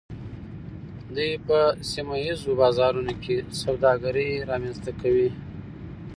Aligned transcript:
دوی 1.15 1.33
په 1.47 1.57
سیمه 1.91 2.15
ایزو 2.23 2.51
بازارونو 2.61 3.13
کې 3.23 3.35
سوداګري 3.61 4.29
رامنځته 4.49 4.91
کوي 5.01 5.29